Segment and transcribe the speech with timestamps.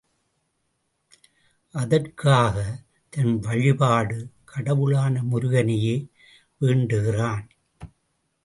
[1.75, 2.79] அதற்காகத்
[3.09, 4.17] தன் வழிபடு
[4.45, 5.95] கடவுளான முருகனையே
[6.57, 7.47] வேண்டுகிறான்.